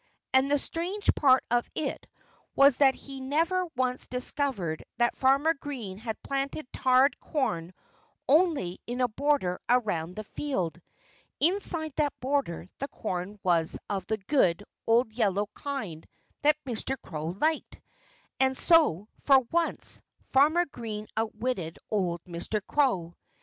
[0.33, 2.07] And the strange part of it
[2.55, 7.71] was that he never once discovered that Farmer Green had planted tarred corn
[8.27, 10.81] only in a border around the field.
[11.39, 16.07] Inside that border the corn was of the good, old yellow kind
[16.41, 16.97] that Mr.
[17.03, 17.79] Crow liked.
[18.39, 22.59] And so, for once, Farmer Green out witted old Mr.
[22.65, 23.13] Crow.